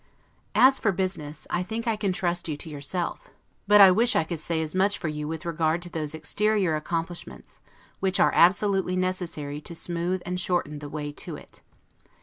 As 0.55 0.79
for 0.79 0.91
business, 0.91 1.45
I 1.51 1.61
think 1.61 1.85
I 1.87 1.95
can 1.95 2.11
trust 2.11 2.49
you 2.49 2.57
to 2.57 2.69
yourself; 2.71 3.29
but 3.67 3.81
I 3.81 3.91
wish 3.91 4.15
I 4.15 4.23
could 4.23 4.39
say 4.39 4.59
as 4.59 4.73
much 4.73 4.97
for 4.97 5.09
you 5.09 5.27
with 5.27 5.45
regard 5.45 5.83
to 5.83 5.91
those 5.91 6.15
exterior 6.15 6.75
accomplishments, 6.75 7.59
which 7.99 8.19
are 8.19 8.33
absolutely 8.33 8.95
necessary 8.95 9.61
to 9.61 9.75
smooth 9.75 10.23
and 10.25 10.39
shorten 10.39 10.79
the 10.79 10.89
way 10.89 11.11
to 11.11 11.35
it. 11.35 11.61